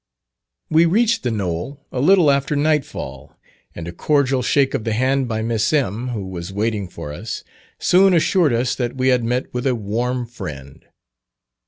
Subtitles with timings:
[0.71, 3.37] We reached "The Knoll" a little after nightfall,
[3.75, 7.43] and a cordial shake of the hand by Miss M., who was waiting for us,
[7.77, 10.87] soon assured us that we had met with a warm friend.